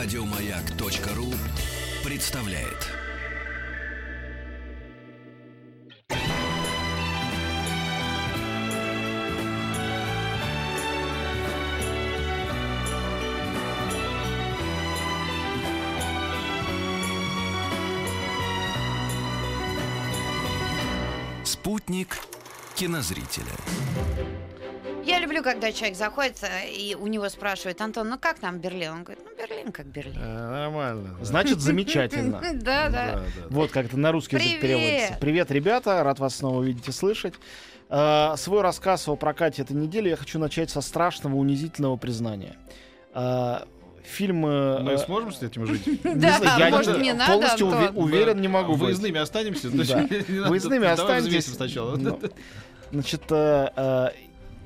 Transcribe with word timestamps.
Радиомаяк.ру 0.00 1.26
представляет. 2.04 2.86
Спутник 21.42 22.18
кинозрителя. 22.76 23.46
Я 25.04 25.18
люблю, 25.18 25.42
когда 25.42 25.72
человек 25.72 25.96
заходит 25.96 26.36
э, 26.42 26.70
и 26.70 26.94
у 26.94 27.08
него 27.08 27.28
спрашивают, 27.30 27.80
Антон, 27.80 28.10
ну 28.10 28.18
как 28.18 28.38
там 28.38 28.58
Берлин? 28.58 28.92
Он 28.92 29.02
говорит, 29.04 29.24
ну 29.24 29.37
Берлин 29.48 29.72
как 29.72 29.86
Берлин. 29.86 30.14
Э, 30.18 30.50
Нормально. 30.50 31.16
да. 31.18 31.24
Значит, 31.24 31.60
замечательно. 31.60 32.40
Да, 32.54 32.88
да. 32.88 33.22
Вот 33.50 33.70
как 33.70 33.86
это 33.86 33.98
на 33.98 34.12
русский 34.12 34.36
язык 34.36 34.60
переводится. 34.60 35.16
Привет, 35.20 35.50
ребята, 35.50 36.02
рад 36.02 36.18
вас 36.18 36.36
снова 36.36 36.58
увидеть 36.58 36.88
и 36.88 36.92
слышать. 36.92 37.34
Э, 37.88 38.34
Свой 38.36 38.62
рассказ 38.62 39.08
о 39.08 39.16
прокате 39.16 39.62
этой 39.62 39.76
недели 39.76 40.08
я 40.10 40.16
хочу 40.16 40.38
начать 40.38 40.70
со 40.70 40.80
страшного, 40.80 41.36
унизительного 41.36 41.96
признания. 41.96 42.56
Э, 43.14 43.60
Фильм... 44.04 44.46
э, 44.46 44.78
Мы 44.80 44.92
э, 44.92 44.98
сможем 44.98 45.32
с 45.32 45.42
этим 45.42 45.66
жить? 45.66 46.00
Да, 46.02 46.56
я 46.58 46.70
может, 46.70 46.98
не- 46.98 47.12
надо, 47.12 47.32
полностью 47.32 47.66
уве- 47.68 47.92
уверен 47.94 48.40
не 48.40 48.48
могу 48.48 48.72
быть. 48.72 48.80
Выездными 48.82 49.18
останемся? 49.20 49.68
Да. 49.72 50.06
Выездными 50.48 51.20
взвесим 51.20 51.52
сначала. 51.54 51.96
Ну, 51.96 52.18
Значит, 52.90 53.22
э, 53.30 53.68
э, 53.76 54.08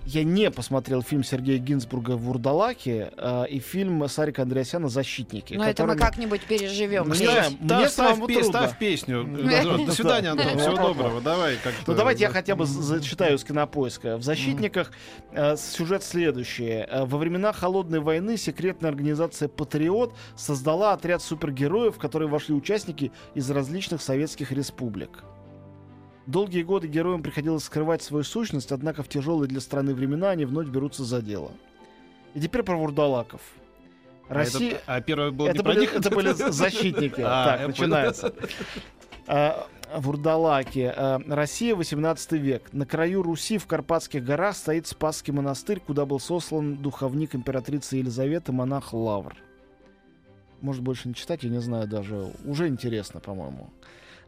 я 0.04 0.24
не 0.24 0.50
посмотрел 0.50 1.02
фильм 1.02 1.22
Сергея 1.24 1.58
Гинзбурга 1.58 2.12
«Вурдалаки» 2.16 3.08
э, 3.16 3.44
и 3.48 3.58
фильм 3.60 4.08
Сарика 4.08 4.42
Андреасяна 4.42 4.88
«Защитники». 4.88 5.54
Но 5.54 5.64
это 5.64 5.82
мы 5.84 5.94
которыми- 5.94 5.98
как-нибудь 6.00 6.40
переживем. 6.42 7.08
Не 7.08 7.14
Ставь- 7.14 7.30
знаю, 7.30 7.50
мне 7.60 7.88
ставь 7.88 8.08
самому 8.10 8.26
пе- 8.26 8.34
трудно. 8.40 8.50
Ставь 8.50 8.78
песню. 8.78 9.24
До 9.86 9.92
свидания, 9.92 10.30
Антон. 10.30 10.58
Всего 10.58 10.76
доброго. 10.76 11.20
Давай 11.20 11.56
как-то. 11.56 11.90
Ну 11.90 11.94
давайте 11.96 12.24
я 12.24 12.30
хотя 12.30 12.56
бы 12.56 12.66
за- 12.66 12.82
зачитаю 12.82 13.38
с 13.38 13.44
кинопоиска. 13.44 14.16
В 14.16 14.22
«Защитниках» 14.22 14.92
э, 15.32 15.56
сюжет 15.56 16.02
следующий. 16.02 16.84
Э, 16.88 17.04
Во 17.04 17.18
времена 17.18 17.52
Холодной 17.52 18.00
войны 18.00 18.36
секретная 18.36 18.90
организация 18.90 19.48
«Патриот» 19.48 20.14
создала 20.36 20.92
отряд 20.92 21.22
супергероев, 21.22 21.96
в 21.96 21.98
который 21.98 22.28
вошли 22.28 22.54
участники 22.54 23.12
из 23.34 23.50
различных 23.50 24.02
советских 24.02 24.52
республик. 24.52 25.24
Долгие 26.26 26.62
годы 26.62 26.86
героям 26.86 27.22
приходилось 27.22 27.64
скрывать 27.64 28.02
свою 28.02 28.22
сущность, 28.24 28.70
однако 28.72 29.02
в 29.02 29.08
тяжелые 29.08 29.48
для 29.48 29.60
страны 29.60 29.94
времена 29.94 30.30
они 30.30 30.44
вновь 30.44 30.68
берутся 30.68 31.04
за 31.04 31.20
дело. 31.20 31.50
И 32.34 32.40
теперь 32.40 32.62
про 32.62 32.76
вурдалаков. 32.76 33.40
А 34.28 34.34
Россия... 34.34 34.72
это- 34.74 34.82
А 34.86 35.00
первое 35.00 35.30
было 35.32 35.46
не 35.46 35.52
Это 35.54 35.62
про 35.64 35.72
были, 35.72 35.80
них? 35.80 35.94
это 35.94 36.10
были 36.10 36.32
защитники. 36.50 37.20
А, 37.20 37.56
так, 37.58 37.66
начинается. 37.68 38.32
А, 39.26 39.66
Вурдалаки. 39.94 40.92
А, 40.96 41.20
Россия, 41.26 41.74
18 41.74 42.32
век. 42.32 42.72
На 42.72 42.86
краю 42.86 43.22
Руси 43.22 43.58
в 43.58 43.66
Карпатских 43.66 44.24
горах 44.24 44.56
стоит 44.56 44.86
Спасский 44.86 45.32
монастырь, 45.32 45.80
куда 45.80 46.06
был 46.06 46.20
сослан 46.20 46.76
духовник 46.76 47.34
императрицы 47.34 47.96
Елизаветы, 47.96 48.52
монах 48.52 48.92
Лавр. 48.94 49.34
Может, 50.60 50.82
больше 50.82 51.08
не 51.08 51.14
читать, 51.14 51.42
я 51.42 51.50
не 51.50 51.60
знаю 51.60 51.88
даже. 51.88 52.32
Уже 52.44 52.68
интересно, 52.68 53.18
по-моему. 53.20 53.68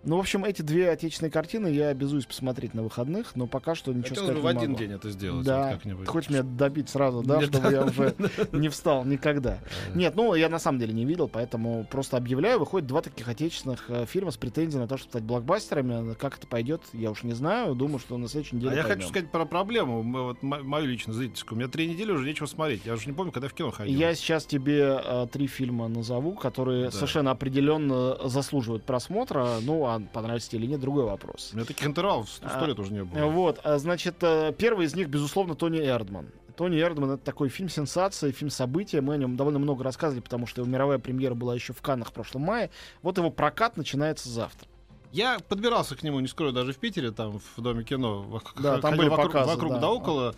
Ну, 0.07 0.17
в 0.17 0.21
общем, 0.21 0.45
эти 0.45 0.63
две 0.63 0.91
отечественные 0.91 1.31
картины 1.31 1.69
я 1.69 1.89
обязуюсь 1.89 2.27
посмотреть 2.27 2.75
на 2.75 2.83
выходных, 2.83 3.35
но 3.37 3.47
пока 3.47 3.75
что 3.75 3.93
ничего 3.93 4.09
Хотелось 4.11 4.31
сказать 4.31 4.43
бы 4.43 4.49
в 4.49 4.53
не 4.53 4.59
один 4.59 4.71
могу. 4.73 4.83
день 4.83 4.93
это 4.93 5.11
сделать. 5.11 5.45
Да, 5.47 5.63
вот 5.69 5.73
как-нибудь. 5.75 6.09
хочешь 6.09 6.31
меня 6.31 6.43
добить 6.43 6.89
сразу, 6.89 7.23
да, 7.23 7.37
Нет, 7.39 7.49
чтобы 7.51 7.71
да. 7.71 7.71
я 7.73 7.85
уже 7.85 8.15
не 8.53 8.69
встал 8.69 9.05
никогда. 9.05 9.59
Нет, 9.95 10.15
ну 10.17 10.35
я 10.35 10.49
на 10.49 10.59
самом 10.59 10.79
деле 10.79 10.93
не 10.93 11.05
видел, 11.05 11.29
поэтому 11.29 11.87
просто 11.91 12.17
объявляю, 12.17 12.59
выходит 12.59 12.87
два 12.87 13.01
таких 13.03 13.29
отечественных 13.29 13.85
э, 13.89 14.07
фильма 14.07 14.31
с 14.31 14.37
претензией 14.37 14.81
на 14.81 14.89
то, 14.89 14.97
чтобы 14.97 15.11
стать 15.11 15.23
блокбастерами. 15.23 16.15
Как 16.15 16.37
это 16.39 16.47
пойдет, 16.47 16.83
я 16.93 17.11
уж 17.11 17.23
не 17.23 17.33
знаю. 17.33 17.75
Думаю, 17.75 17.99
что 17.99 18.17
на 18.19 18.29
следующей 18.29 18.57
неделе 18.57 18.73
А 18.73 18.77
я 18.77 18.83
поймем. 18.83 18.97
хочу 18.99 19.09
сказать 19.09 19.31
про 19.31 19.45
проблему, 19.47 20.03
вот 20.03 20.43
мо- 20.43 20.63
мою 20.63 20.87
лично 20.87 21.13
зрительскую. 21.13 21.57
У 21.57 21.61
меня 21.61 21.71
три 21.71 21.89
недели 21.89 22.11
уже 22.13 22.27
нечего 22.27 22.47
смотреть. 22.47 22.83
Я 22.85 22.95
уже 22.95 23.07
не 23.07 23.13
помню, 23.13 23.33
когда 23.33 23.49
в 23.49 23.55
кино 23.55 23.71
ходил. 23.71 23.99
Я 23.99 24.15
сейчас 24.15 24.45
тебе 24.45 25.01
э, 25.03 25.27
три 25.33 25.47
фильма 25.47 25.89
назову, 25.89 26.33
которые 26.35 26.87
Да. 26.87 26.91
совершенно 26.91 27.31
определенно 27.31 28.17
заслуживают 28.29 28.85
просмотра. 28.85 29.49
Ну, 29.63 29.87
а 29.87 29.94
понравится 30.01 30.51
тебе 30.51 30.63
или 30.63 30.71
нет, 30.73 30.81
другой 30.81 31.05
вопрос. 31.05 31.51
У 31.53 31.57
меня 31.57 31.67
таких 31.67 31.87
интервалов 31.87 32.29
сто 32.29 32.47
А, 32.49 32.67
лет 32.67 32.79
уже 32.79 32.93
не 32.93 33.05
было. 33.05 33.27
Вот, 33.27 33.61
а, 33.65 33.79
значит, 33.79 34.17
э, 34.23 34.53
первый 34.57 34.87
из 34.87 34.95
них, 34.95 35.09
безусловно, 35.09 35.55
Тони 35.55 35.79
Эрдман. 35.79 36.31
Тони 36.57 36.81
Эрдман 36.81 37.13
это 37.13 37.25
такой 37.25 37.49
фильм 37.49 37.69
сенсация, 37.69 38.33
фильм 38.33 38.51
события. 38.51 39.01
Мы 39.01 39.15
о 39.15 39.17
нем 39.17 39.37
довольно 39.37 39.59
много 39.59 39.83
рассказывали, 39.83 40.23
потому 40.23 40.47
что 40.47 40.61
его 40.63 40.71
мировая 40.71 40.99
премьера 40.99 41.35
была 41.35 41.55
еще 41.55 41.73
в 41.73 41.83
Каннах 41.83 42.11
в 42.11 42.13
прошлом 42.13 42.43
мае. 42.43 42.71
Вот 43.03 43.19
его 43.19 43.31
прокат 43.31 43.77
начинается 43.77 44.29
завтра. 44.29 44.69
Я 45.15 45.39
подбирался 45.49 45.95
к 45.95 46.03
нему, 46.03 46.19
не 46.19 46.27
скрою, 46.27 46.53
даже 46.53 46.73
в 46.73 46.79
Питере, 46.79 47.13
там, 47.13 47.39
в 47.39 47.61
Доме 47.61 47.85
кино. 47.85 48.43
Да, 48.59 48.81
там 48.81 48.97
были 48.97 49.09
вокруг, 49.09 49.33
показы, 49.33 49.51
вокруг 49.53 49.73
да. 49.75 49.79
да 49.79 49.91
около. 49.91 50.35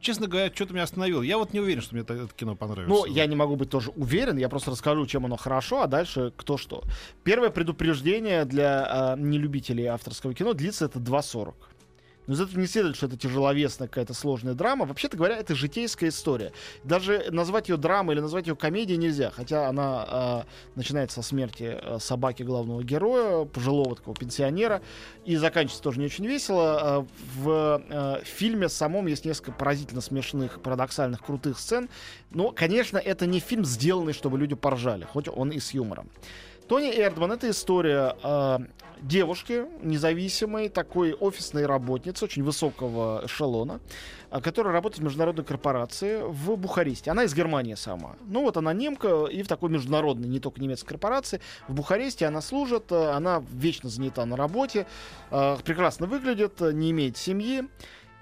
Честно 0.00 0.26
говоря, 0.26 0.50
что-то 0.54 0.72
меня 0.72 0.84
остановило. 0.84 1.22
Я 1.22 1.36
вот 1.36 1.52
не 1.52 1.60
уверен, 1.60 1.82
что 1.82 1.94
мне 1.94 2.02
это 2.02 2.14
это 2.14 2.34
кино 2.34 2.56
понравится. 2.56 2.88
Ну, 2.88 3.04
я 3.04 3.26
не 3.26 3.36
могу 3.36 3.56
быть 3.56 3.68
тоже 3.68 3.90
уверен, 3.90 4.38
я 4.38 4.48
просто 4.48 4.70
расскажу, 4.70 5.06
чем 5.06 5.26
оно 5.26 5.36
хорошо, 5.36 5.82
а 5.82 5.86
дальше 5.86 6.32
кто 6.36 6.56
что. 6.56 6.82
Первое 7.22 7.50
предупреждение 7.50 8.44
для 8.46 8.86
а, 8.88 9.16
нелюбителей 9.16 9.86
авторского 9.86 10.34
кино 10.34 10.54
длится 10.54 10.86
это 10.86 10.98
2.40. 10.98 11.54
Но 12.30 12.36
из 12.36 12.40
этого 12.42 12.60
не 12.60 12.68
следует, 12.68 12.94
что 12.94 13.06
это 13.06 13.16
тяжеловесная 13.16 13.88
какая-то 13.88 14.14
сложная 14.14 14.54
драма. 14.54 14.86
Вообще-то 14.86 15.16
говоря, 15.16 15.36
это 15.36 15.56
житейская 15.56 16.10
история. 16.10 16.52
Даже 16.84 17.26
назвать 17.32 17.68
ее 17.68 17.76
драмой 17.76 18.14
или 18.14 18.20
назвать 18.20 18.46
ее 18.46 18.54
комедией 18.54 18.98
нельзя. 18.98 19.32
Хотя 19.32 19.66
она 19.66 20.04
а, 20.06 20.46
начинается 20.76 21.22
со 21.22 21.28
смерти 21.28 21.76
а, 21.82 21.98
собаки 21.98 22.44
главного 22.44 22.84
героя, 22.84 23.46
пожилого 23.46 23.96
такого 23.96 24.16
пенсионера, 24.16 24.80
и 25.24 25.34
заканчивается 25.34 25.82
тоже 25.82 25.98
не 25.98 26.06
очень 26.06 26.24
весело. 26.24 26.78
А, 26.80 27.06
в 27.34 27.82
а, 27.90 28.20
фильме 28.22 28.68
самом 28.68 29.08
есть 29.08 29.24
несколько 29.24 29.50
поразительно 29.50 30.00
смешных, 30.00 30.62
парадоксальных, 30.62 31.20
крутых 31.24 31.58
сцен. 31.58 31.88
Но, 32.30 32.52
конечно, 32.52 32.98
это 32.98 33.26
не 33.26 33.40
фильм, 33.40 33.64
сделанный, 33.64 34.12
чтобы 34.12 34.38
люди 34.38 34.54
поржали, 34.54 35.02
хоть 35.02 35.26
он 35.26 35.50
и 35.50 35.58
с 35.58 35.72
юмором. 35.72 36.08
Тони 36.70 36.88
Эрдман— 36.88 37.32
это 37.32 37.50
история 37.50 38.14
э, 38.22 38.58
девушки, 39.02 39.64
независимой, 39.82 40.68
такой 40.68 41.14
офисной 41.14 41.66
работницы, 41.66 42.24
очень 42.24 42.44
высокого 42.44 43.22
эшелона, 43.24 43.80
а, 44.30 44.40
которая 44.40 44.72
работает 44.72 45.00
в 45.00 45.04
международной 45.04 45.44
корпорации 45.44 46.22
в 46.22 46.54
Бухаресте. 46.54 47.10
Она 47.10 47.24
из 47.24 47.34
Германии 47.34 47.74
сама. 47.74 48.14
Ну 48.24 48.42
вот 48.42 48.56
она 48.56 48.72
немка 48.72 49.24
и 49.24 49.42
в 49.42 49.48
такой 49.48 49.68
международной, 49.68 50.28
не 50.28 50.38
только 50.38 50.60
немецкой 50.60 50.90
корпорации. 50.90 51.40
В 51.66 51.74
Бухаресте 51.74 52.24
она 52.26 52.40
служит, 52.40 52.92
э, 52.92 53.10
она 53.10 53.42
вечно 53.50 53.88
занята 53.90 54.24
на 54.24 54.36
работе, 54.36 54.86
э, 55.32 55.56
прекрасно 55.64 56.06
выглядит, 56.06 56.62
э, 56.62 56.70
не 56.72 56.92
имеет 56.92 57.16
семьи. 57.16 57.64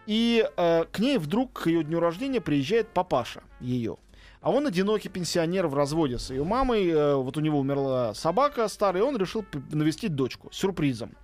И 0.06 0.42
э, 0.56 0.84
к 0.91 0.98
ней 1.00 1.19
вдруг 1.19 1.53
к 1.53 1.66
ее 1.66 1.84
дню 1.84 2.00
рождения 2.00 2.41
приезжает 2.41 2.88
папаша 2.88 3.42
ее. 3.60 3.98
А 4.41 4.50
он 4.50 4.66
одинокий 4.66 5.09
пенсионер 5.09 5.66
в 5.66 5.75
разводе 5.75 6.19
с 6.19 6.31
ее 6.31 6.44
мамой. 6.44 6.88
э, 6.88 7.15
Вот 7.15 7.37
у 7.37 7.41
него 7.41 7.59
умерла 7.59 8.15
собака 8.15 8.69
старая, 8.69 9.03
и 9.03 9.06
он 9.06 9.16
решил 9.16 9.44
навестить 9.71 10.15
дочку 10.15 10.49
сюрпризом. 10.53 11.16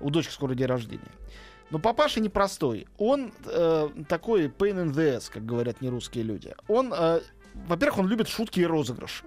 У 0.00 0.10
дочки 0.10 0.32
скоро 0.32 0.54
день 0.54 0.66
рождения. 0.66 1.12
Но 1.70 1.78
папаша 1.78 2.20
непростой. 2.20 2.86
Он 2.98 3.32
э, 3.44 3.88
такой 4.08 4.46
pain 4.46 4.84
in 4.84 4.92
the 4.92 5.16
ass, 5.18 5.30
как 5.32 5.44
говорят 5.44 5.80
нерусские 5.80 6.24
люди. 6.24 6.54
Он, 6.66 6.92
э, 6.92 7.20
во-первых, 7.66 7.98
он 8.00 8.08
любит 8.08 8.28
шутки 8.28 8.60
и 8.60 8.66
розыгрыши. 8.66 9.24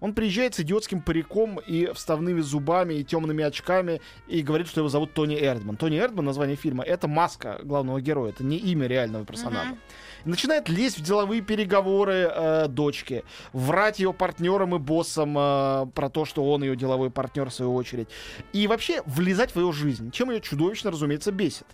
Он 0.00 0.14
приезжает 0.14 0.54
с 0.54 0.60
идиотским 0.60 1.00
париком 1.00 1.58
и 1.58 1.92
вставными 1.92 2.40
зубами 2.40 2.94
и 2.94 3.04
темными 3.04 3.44
очками 3.44 4.00
и 4.26 4.42
говорит, 4.42 4.68
что 4.68 4.80
его 4.80 4.88
зовут 4.88 5.14
Тони 5.14 5.36
Эрдман. 5.38 5.76
Тони 5.76 5.98
Эрдман, 5.98 6.24
название 6.24 6.56
фильма, 6.56 6.84
это 6.84 7.08
маска 7.08 7.60
главного 7.62 8.00
героя, 8.00 8.30
это 8.30 8.44
не 8.44 8.56
имя 8.56 8.86
реального 8.86 9.24
персонажа. 9.24 9.76
И 10.24 10.28
начинает 10.28 10.68
лезть 10.68 10.98
в 10.98 11.02
деловые 11.02 11.42
переговоры 11.42 12.30
э, 12.30 12.68
дочки, 12.68 13.24
врать 13.52 13.98
ее 13.98 14.12
партнерам 14.12 14.74
и 14.74 14.78
боссам 14.78 15.36
э, 15.38 15.86
про 15.94 16.10
то, 16.10 16.24
что 16.24 16.50
он 16.50 16.62
ее 16.62 16.76
деловой 16.76 17.10
партнер 17.10 17.50
в 17.50 17.54
свою 17.54 17.74
очередь. 17.74 18.08
И 18.52 18.66
вообще 18.66 19.02
влезать 19.06 19.54
в 19.54 19.60
ее 19.60 19.72
жизнь, 19.72 20.10
чем 20.10 20.30
ее 20.30 20.40
чудовищно, 20.40 20.90
разумеется, 20.90 21.32
бесит. 21.32 21.66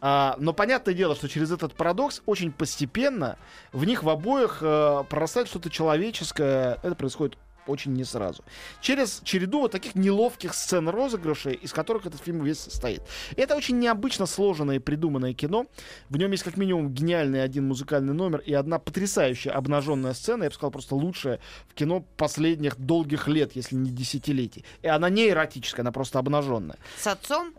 А, 0.00 0.36
но 0.38 0.52
понятное 0.52 0.94
дело, 0.94 1.14
что 1.14 1.28
через 1.28 1.50
этот 1.50 1.74
парадокс 1.74 2.22
очень 2.26 2.52
постепенно 2.52 3.38
в 3.72 3.84
них 3.84 4.02
в 4.02 4.08
обоих 4.08 4.58
э, 4.60 5.04
прорастает 5.08 5.48
что-то 5.48 5.70
человеческое. 5.70 6.78
Это 6.82 6.94
происходит 6.94 7.38
очень 7.66 7.92
не 7.92 8.04
сразу. 8.04 8.44
Через 8.80 9.20
череду 9.24 9.60
вот 9.60 9.72
таких 9.72 9.94
неловких 9.94 10.54
сцен 10.54 10.88
розыгрышей, 10.88 11.54
из 11.54 11.72
которых 11.72 12.06
этот 12.06 12.20
фильм 12.20 12.44
весь 12.44 12.58
состоит. 12.60 13.02
Это 13.36 13.56
очень 13.56 13.78
необычно 13.78 14.26
сложенное 14.26 14.76
и 14.76 14.78
придуманное 14.78 15.34
кино. 15.34 15.66
В 16.08 16.16
нем 16.16 16.30
есть 16.32 16.42
как 16.44 16.56
минимум 16.56 16.90
гениальный 16.92 17.42
один 17.42 17.66
музыкальный 17.68 18.14
номер 18.14 18.40
и 18.40 18.52
одна 18.52 18.78
потрясающая 18.78 19.52
обнаженная 19.52 20.14
сцена, 20.14 20.44
я 20.44 20.48
бы 20.50 20.54
сказал, 20.54 20.70
просто 20.70 20.94
лучшая 20.94 21.40
в 21.68 21.74
кино 21.74 22.04
последних 22.16 22.76
долгих 22.78 23.28
лет, 23.28 23.56
если 23.56 23.74
не 23.76 23.90
десятилетий. 23.90 24.64
И 24.82 24.88
она 24.88 25.08
не 25.10 25.28
эротическая, 25.28 25.82
она 25.82 25.92
просто 25.92 26.18
обнаженная. 26.18 26.76
С 26.98 27.06
отцом? 27.06 27.52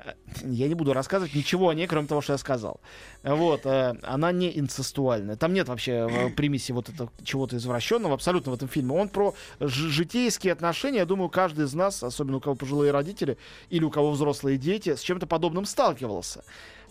Я 0.44 0.68
не 0.68 0.76
буду 0.76 0.94
рассказывать 0.94 1.36
ничего 1.36 1.70
о 1.70 1.74
ней, 1.74 1.88
кроме 1.88 2.08
того, 2.08 2.22
что 2.22 2.34
я 2.34 2.38
сказал. 2.38 2.80
Вот, 3.24 3.66
э, 3.66 3.96
она 4.04 4.32
не 4.32 4.58
инцестуальная. 4.58 5.36
Там 5.36 5.54
нет 5.54 5.68
вообще 5.68 6.08
э, 6.10 6.30
примеси 6.30 6.72
вот 6.72 6.90
этого 6.90 7.12
чего-то 7.24 7.58
извращенного 7.58 8.14
абсолютно 8.14 8.52
в 8.52 8.56
этом 8.56 8.68
фильме. 8.68 8.94
Он 8.94 9.10
про 9.10 9.34
ж- 9.60 9.90
житейские 9.98 10.54
отношения, 10.54 11.00
я 11.00 11.06
думаю, 11.06 11.30
каждый 11.30 11.66
из 11.66 11.74
нас, 11.74 12.04
особенно 12.04 12.38
у 12.38 12.40
кого 12.40 12.56
пожилые 12.56 12.92
родители 12.92 13.38
или 13.70 13.84
у 13.84 13.90
кого 13.90 14.12
взрослые 14.12 14.58
дети, 14.58 14.96
с 14.96 15.02
чем-то 15.02 15.28
подобным 15.28 15.66
сталкивался. 15.66 16.44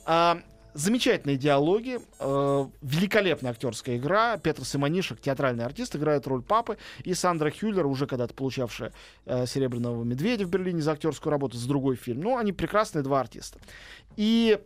А, 0.05 0.43
замечательные 0.75 1.37
диалоги, 1.37 2.01
э, 2.19 2.67
великолепная 2.83 3.53
актерская 3.53 3.97
игра. 3.97 4.37
Петр 4.37 4.65
Симонишек, 4.65 5.21
театральный 5.21 5.65
артист, 5.65 5.97
играет 5.97 6.27
роль 6.27 6.43
папы. 6.43 6.77
И 7.05 7.15
Сандра 7.15 7.51
Хюллер, 7.51 7.87
уже 7.87 8.07
когда-то 8.07 8.35
получавшая 8.35 8.93
э, 9.25 9.47
«Серебряного 9.47 10.05
медведя» 10.05 10.45
в 10.45 10.51
Берлине 10.51 10.83
за 10.83 10.93
актерскую 10.93 11.31
работу, 11.31 11.57
с 11.57 11.65
другой 11.65 11.97
фильм. 11.97 12.21
Ну, 12.21 12.37
они 12.37 12.53
прекрасные 12.53 13.03
два 13.03 13.21
артиста. 13.21 13.59
И 14.17 14.61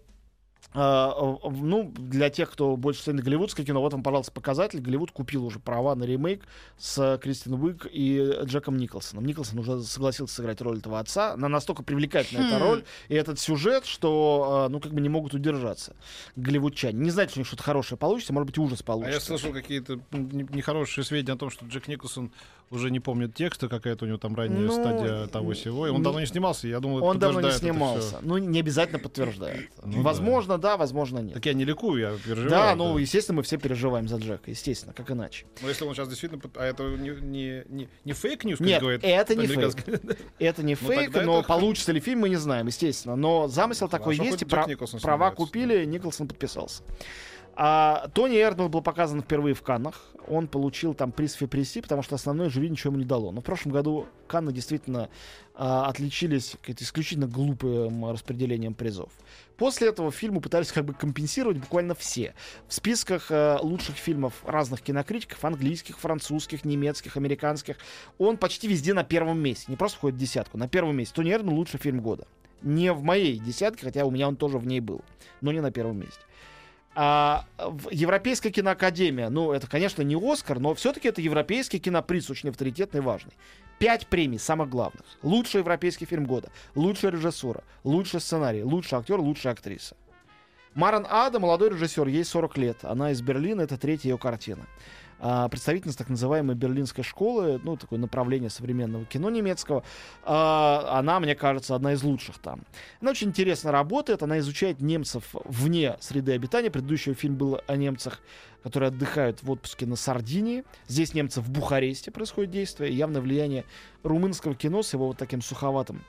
ну, 0.72 1.92
для 1.96 2.30
тех, 2.30 2.50
кто 2.50 2.76
больше 2.76 3.02
ценит 3.02 3.24
голливудское 3.24 3.66
кино, 3.66 3.80
вот 3.80 3.92
вам, 3.92 4.02
пожалуйста, 4.02 4.32
показатель. 4.32 4.80
Голливуд 4.80 5.10
купил 5.10 5.44
уже 5.44 5.58
права 5.58 5.94
на 5.94 6.04
ремейк 6.04 6.44
с 6.78 7.18
Кристин 7.20 7.54
Уик 7.54 7.86
и 7.90 8.38
Джеком 8.44 8.76
Николсоном. 8.76 9.24
Николсон 9.26 9.58
уже 9.58 9.82
согласился 9.82 10.36
сыграть 10.36 10.60
роль 10.60 10.78
этого 10.78 11.00
отца. 11.00 11.32
Она 11.32 11.48
настолько 11.48 11.82
привлекательная 11.82 12.44
Хм. 12.44 12.46
эта 12.48 12.58
роль 12.58 12.84
и 13.08 13.14
этот 13.14 13.40
сюжет, 13.40 13.84
что, 13.84 14.66
uh, 14.66 14.68
ну, 14.68 14.80
как 14.80 14.92
бы 14.92 15.00
не 15.00 15.08
могут 15.08 15.34
удержаться 15.34 15.96
голливудчане. 16.36 16.98
Не 17.00 17.10
знаю, 17.10 17.28
что 17.28 17.38
у 17.38 17.40
них 17.40 17.46
что-то 17.48 17.62
хорошее 17.62 17.98
получится, 17.98 18.32
может 18.32 18.46
быть, 18.46 18.58
ужас 18.58 18.80
А 18.80 18.84
получится. 18.84 19.14
я 19.14 19.20
слышал 19.20 19.52
какие-то 19.52 20.00
нехорошие 20.12 21.04
сведения 21.04 21.34
о 21.34 21.38
том, 21.38 21.50
что 21.50 21.66
Джек 21.66 21.88
Николсон 21.88 22.32
уже 22.70 22.90
не 22.90 23.00
помнит 23.00 23.34
текста, 23.34 23.68
какая-то 23.68 24.04
у 24.04 24.08
него 24.08 24.18
там 24.18 24.36
ранняя 24.36 24.60
Ну, 24.60 24.72
стадия 24.72 25.26
того 25.26 25.52
всего. 25.52 25.88
И 25.88 25.90
он 25.90 25.96
н- 25.96 26.02
давно 26.04 26.20
не 26.20 26.26
снимался, 26.26 26.68
я 26.68 26.78
думаю, 26.78 27.02
Он 27.02 27.18
давно 27.18 27.40
не 27.40 27.50
снимался. 27.50 28.18
Ну, 28.22 28.38
не 28.38 28.60
обязательно 28.60 29.00
подтверждает. 29.00 29.70
Ну 29.84 30.02
возможно, 30.02 30.49
да. 30.58 30.76
возможно, 30.76 31.18
нет. 31.18 31.34
Так 31.34 31.46
я 31.46 31.54
не 31.54 31.64
ликую, 31.64 32.00
я 32.00 32.16
переживаю. 32.16 32.50
да, 32.50 32.74
ну, 32.74 32.98
естественно, 32.98 33.36
мы 33.36 33.42
все 33.42 33.58
переживаем 33.58 34.08
за 34.08 34.16
Джека, 34.16 34.50
естественно, 34.50 34.92
как 34.92 35.10
иначе. 35.10 35.46
Но 35.62 35.68
если 35.68 35.84
он 35.84 35.94
сейчас 35.94 36.08
действительно... 36.08 36.40
А 36.56 36.64
это 36.64 36.84
не, 36.84 37.10
не, 37.10 37.64
не, 37.68 37.88
не 38.04 38.12
fake 38.12 38.33
news, 38.33 38.58
как 38.58 38.66
Нет, 38.66 38.80
говорит 38.80 39.00
это 39.04 39.34
не 39.34 39.46
фейк. 39.46 39.74
Это 40.38 40.62
не 40.62 40.76
Ну, 40.80 40.88
фейк, 40.88 41.14
но 41.14 41.40
это- 41.40 41.48
получится 41.48 41.92
ли 41.92 42.00
фильм, 42.00 42.20
мы 42.20 42.28
не 42.28 42.36
знаем, 42.36 42.66
естественно. 42.66 43.16
Но 43.16 43.48
замысел 43.48 43.88
такой 43.88 44.16
есть, 44.16 44.42
и 44.42 44.44
права 44.44 45.30
купили, 45.30 45.84
Николсон 45.84 46.28
подписался. 46.28 46.82
А, 47.62 48.08
Тони 48.14 48.40
Эрдман 48.40 48.70
был 48.70 48.80
показан 48.80 49.20
впервые 49.20 49.54
в 49.54 49.60
Каннах. 49.60 50.02
Он 50.26 50.48
получил 50.48 50.94
там 50.94 51.12
приз 51.12 51.34
ФИПРЕССИ, 51.34 51.82
потому 51.82 52.00
что 52.00 52.14
основное 52.14 52.48
жюри 52.48 52.70
ничего 52.70 52.92
ему 52.92 53.02
не 53.02 53.04
дало. 53.04 53.32
Но 53.32 53.42
в 53.42 53.44
прошлом 53.44 53.72
году 53.72 54.06
Канны 54.28 54.50
действительно 54.50 55.10
а, 55.54 55.86
отличились 55.86 56.56
исключительно 56.66 57.26
глупым 57.26 58.10
распределением 58.10 58.72
призов. 58.72 59.12
После 59.58 59.88
этого 59.88 60.10
фильму 60.10 60.40
пытались 60.40 60.72
как 60.72 60.86
бы 60.86 60.94
компенсировать 60.94 61.58
буквально 61.58 61.94
все. 61.94 62.34
В 62.66 62.72
списках 62.72 63.30
э, 63.30 63.58
лучших 63.60 63.96
фильмов 63.96 64.42
разных 64.46 64.80
кинокритиков, 64.80 65.44
английских, 65.44 65.98
французских, 65.98 66.64
немецких, 66.64 67.18
американских, 67.18 67.76
он 68.16 68.38
почти 68.38 68.68
везде 68.68 68.94
на 68.94 69.04
первом 69.04 69.38
месте. 69.38 69.66
Не 69.68 69.76
просто 69.76 69.98
входит 69.98 70.16
в 70.16 70.20
десятку, 70.20 70.56
на 70.56 70.66
первом 70.66 70.96
месте. 70.96 71.14
Тони 71.14 71.30
Эрдман 71.30 71.54
лучший 71.54 71.78
фильм 71.78 72.00
года. 72.00 72.26
Не 72.62 72.94
в 72.94 73.02
моей 73.02 73.38
десятке, 73.38 73.84
хотя 73.84 74.06
у 74.06 74.10
меня 74.10 74.28
он 74.28 74.36
тоже 74.36 74.56
в 74.56 74.66
ней 74.66 74.80
был, 74.80 75.02
но 75.42 75.52
не 75.52 75.60
на 75.60 75.70
первом 75.70 75.98
месте. 75.98 76.20
А 76.94 77.44
Европейская 77.90 78.50
киноакадемия, 78.50 79.28
ну, 79.30 79.52
это, 79.52 79.68
конечно, 79.68 80.02
не 80.02 80.16
Оскар, 80.16 80.58
но 80.58 80.74
все-таки 80.74 81.08
это 81.08 81.20
европейский 81.20 81.78
киноприз, 81.78 82.30
очень 82.30 82.48
авторитетный 82.48 82.98
и 82.98 83.02
важный. 83.02 83.32
Пять 83.78 84.08
премий, 84.08 84.38
самых 84.38 84.68
главных. 84.68 85.04
Лучший 85.22 85.60
европейский 85.60 86.04
фильм 86.04 86.26
года, 86.26 86.50
лучшая 86.74 87.12
режиссура, 87.12 87.62
лучший 87.84 88.20
сценарий, 88.20 88.62
лучший 88.62 88.98
актер, 88.98 89.20
лучшая 89.20 89.52
актриса. 89.52 89.96
Маран 90.74 91.06
Ада, 91.08 91.40
молодой 91.40 91.70
режиссер, 91.70 92.06
ей 92.06 92.24
40 92.24 92.58
лет. 92.58 92.78
Она 92.82 93.10
из 93.10 93.20
Берлина, 93.22 93.62
это 93.62 93.76
третья 93.76 94.10
ее 94.10 94.18
картина. 94.18 94.66
А, 95.22 95.48
представительница 95.48 95.98
так 95.98 96.08
называемой 96.08 96.56
берлинской 96.56 97.04
школы, 97.04 97.60
ну, 97.62 97.76
такое 97.76 97.98
направление 97.98 98.48
современного 98.48 99.04
кино 99.04 99.28
немецкого. 99.30 99.84
А, 100.22 100.98
она, 100.98 101.20
мне 101.20 101.34
кажется, 101.34 101.74
одна 101.74 101.92
из 101.92 102.02
лучших 102.02 102.38
там. 102.38 102.62
Она 103.00 103.10
очень 103.10 103.28
интересно 103.28 103.70
работает, 103.70 104.22
она 104.22 104.38
изучает 104.38 104.80
немцев 104.80 105.24
вне 105.44 105.96
среды 106.00 106.32
обитания. 106.32 106.70
Предыдущий 106.70 107.12
фильм 107.12 107.36
был 107.36 107.60
о 107.66 107.76
немцах, 107.76 108.20
которые 108.62 108.88
отдыхают 108.88 109.42
в 109.42 109.50
отпуске 109.50 109.84
на 109.84 109.96
Сардинии. 109.96 110.64
Здесь 110.88 111.12
немцы 111.12 111.42
в 111.42 111.50
Бухаресте 111.50 112.10
происходит 112.10 112.50
действие. 112.50 112.96
Явное 112.96 113.20
влияние 113.20 113.64
румынского 114.02 114.54
кино 114.54 114.82
с 114.82 114.92
его 114.94 115.08
вот 115.08 115.18
таким 115.18 115.42
суховатым 115.42 116.02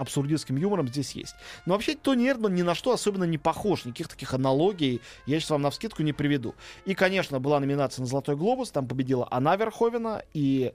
абсурдистским 0.00 0.56
юмором 0.56 0.88
здесь 0.88 1.12
есть. 1.12 1.34
Но 1.66 1.74
вообще 1.74 1.94
Тони 1.94 2.28
Эрдман 2.28 2.54
ни 2.54 2.62
на 2.62 2.74
что 2.74 2.92
особенно 2.92 3.24
не 3.24 3.38
похож. 3.38 3.84
Никаких 3.84 4.08
таких 4.08 4.32
аналогий 4.34 5.00
я 5.26 5.38
сейчас 5.38 5.50
вам 5.50 5.62
на 5.62 5.70
вскидку 5.70 6.02
не 6.02 6.12
приведу. 6.12 6.54
И, 6.86 6.94
конечно, 6.94 7.38
была 7.38 7.60
номинация 7.60 8.02
на 8.02 8.06
«Золотой 8.06 8.36
глобус». 8.36 8.70
Там 8.70 8.86
победила 8.86 9.28
Анна 9.30 9.56
Верховена. 9.56 10.22
И 10.32 10.72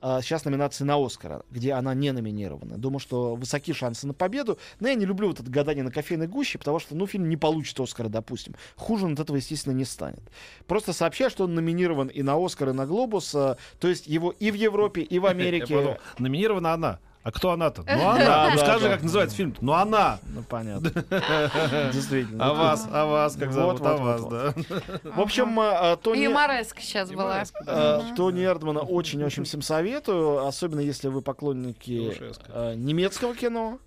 а, 0.00 0.22
сейчас 0.22 0.44
номинация 0.44 0.84
на 0.84 1.04
Оскара, 1.04 1.42
где 1.50 1.72
она 1.72 1.92
не 1.92 2.12
номинирована. 2.12 2.78
Думаю, 2.78 3.00
что 3.00 3.34
высоки 3.34 3.72
шансы 3.72 4.06
на 4.06 4.14
победу. 4.14 4.58
Но 4.78 4.88
я 4.88 4.94
не 4.94 5.04
люблю 5.04 5.28
вот 5.28 5.40
это 5.40 5.50
гадание 5.50 5.82
на 5.82 5.90
кофейной 5.90 6.28
гуще, 6.28 6.58
потому 6.58 6.78
что, 6.78 6.94
ну, 6.94 7.06
фильм 7.06 7.28
не 7.28 7.36
получит 7.36 7.78
Оскара, 7.80 8.08
допустим. 8.08 8.54
Хуже 8.76 9.06
он 9.06 9.14
от 9.14 9.20
этого, 9.20 9.36
естественно, 9.36 9.74
не 9.74 9.84
станет. 9.84 10.22
Просто 10.66 10.92
сообщаю, 10.92 11.30
что 11.30 11.44
он 11.44 11.54
номинирован 11.54 12.08
и 12.08 12.22
на 12.22 12.36
Оскар, 12.42 12.68
и 12.68 12.72
на 12.72 12.86
Глобус. 12.86 13.34
а, 13.34 13.56
то 13.80 13.88
есть 13.88 14.06
его 14.06 14.30
и 14.30 14.50
в 14.52 14.54
Европе, 14.54 15.00
и 15.00 15.18
в 15.18 15.26
Америке. 15.26 15.98
номинирована 16.18 16.74
она. 16.74 17.00
А 17.28 17.30
кто 17.30 17.50
она-то? 17.50 17.84
Ну 17.86 18.08
она. 18.08 18.50
Ну 18.52 18.58
скажи, 18.58 18.88
как 18.88 19.02
называется 19.02 19.36
фильм 19.36 19.54
Ну 19.60 19.74
она. 19.74 20.18
Ну, 20.28 20.42
понятно. 20.42 20.90
Действительно. 21.92 22.46
А 22.46 22.54
вас, 22.54 22.88
а 22.90 23.04
вас, 23.04 23.36
как 23.36 23.52
зовут? 23.52 23.82
А 23.82 23.96
вас, 23.98 24.24
да. 24.24 24.54
В 25.04 25.20
общем, 25.20 25.60
а, 25.60 25.92
а, 25.92 25.96
Тони... 25.96 26.22
Юмореска 26.22 26.80
сейчас 26.80 27.10
была. 27.10 27.44
Э, 27.66 28.00
Тони 28.16 28.46
Эрдмана 28.46 28.80
очень-очень 28.80 29.44
всем 29.44 29.60
советую, 29.60 30.46
особенно 30.46 30.80
если 30.80 31.08
вы 31.08 31.20
поклонники 31.20 32.14
э, 32.48 32.74
немецкого 32.76 33.34
кино, 33.34 33.78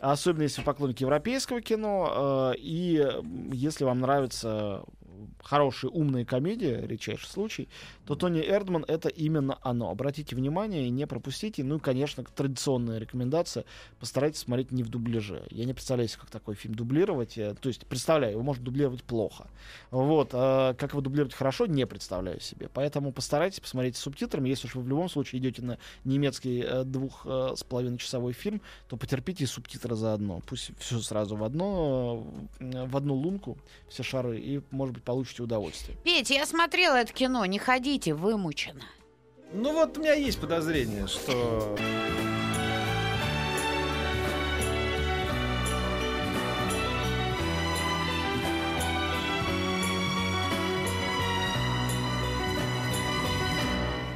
особенно 0.00 0.42
если 0.42 0.62
вы 0.62 0.64
поклонники 0.64 1.02
европейского 1.04 1.60
кино, 1.60 2.52
э, 2.52 2.58
и 2.58 3.06
если 3.52 3.84
вам 3.84 4.00
нравятся 4.00 4.82
хорошие 5.42 5.90
умные 5.90 6.24
комедии, 6.24 6.86
редчайший 6.86 7.28
случай, 7.28 7.68
то 8.06 8.14
Тони 8.14 8.40
Эрдман 8.40 8.84
это 8.88 9.08
именно 9.08 9.58
оно. 9.62 9.90
Обратите 9.90 10.36
внимание 10.36 10.86
и 10.86 10.90
не 10.90 11.06
пропустите. 11.06 11.64
Ну 11.64 11.76
и, 11.76 11.80
конечно, 11.80 12.24
традиционная 12.24 12.98
рекомендация. 12.98 13.64
Постарайтесь 14.00 14.40
смотреть 14.40 14.72
не 14.72 14.82
в 14.82 14.88
дубляже. 14.88 15.44
Я 15.50 15.64
не 15.64 15.74
представляю, 15.74 16.08
как 16.18 16.30
такой 16.30 16.54
фильм 16.54 16.74
дублировать. 16.74 17.38
Э, 17.38 17.54
То 17.60 17.68
есть, 17.68 17.86
представляю, 17.86 18.32
его 18.32 18.42
можно 18.42 18.64
дублировать 18.64 19.02
плохо. 19.02 19.48
Вот. 19.90 20.30
а 20.32 20.74
как 20.74 20.90
его 20.90 21.00
дублировать 21.00 21.34
хорошо, 21.34 21.66
не 21.66 21.86
представляю 21.86 22.40
себе. 22.40 22.68
Поэтому 22.72 23.12
постарайтесь 23.12 23.60
посмотреть 23.60 23.96
с 23.96 24.00
субтитрами. 24.00 24.48
Если 24.48 24.66
уж 24.66 24.74
вы 24.74 24.82
в 24.82 24.88
любом 24.88 25.08
случае 25.08 25.40
идете 25.40 25.62
на 25.62 25.78
немецкий 26.04 26.62
э, 26.62 26.84
двух 26.84 27.22
э, 27.24 27.54
с 27.56 27.62
половиной 27.64 27.98
часовой 27.98 28.32
фильм, 28.32 28.60
то 28.88 28.96
потерпите 28.96 29.44
и 29.44 29.46
субтитры 29.46 29.94
заодно. 29.94 30.40
Пусть 30.46 30.72
все 30.78 30.98
сразу 31.00 31.36
в 31.36 31.44
одно, 31.44 32.26
в 32.62 32.96
одну 32.96 33.14
лунку, 33.14 33.58
все 33.88 34.02
шары, 34.02 34.38
и, 34.38 34.60
может 34.70 34.94
быть, 34.94 35.04
получите 35.04 35.42
удовольствие. 35.42 35.96
Петя, 36.04 36.34
я 36.34 36.46
смотрела 36.46 36.96
это 36.96 37.12
кино, 37.12 37.44
не 37.44 37.58
ходите, 37.58 38.14
вымучено. 38.14 38.84
Ну 39.52 39.72
вот 39.74 39.98
у 39.98 40.00
меня 40.00 40.14
есть 40.14 40.40
подозрение, 40.40 41.06
что... 41.06 41.76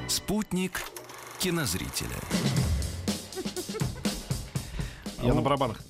Спутник 0.08 0.82
кинозрителя. 1.38 2.16
Я 5.26 5.34
на 5.34 5.42
барабанах. 5.42 5.80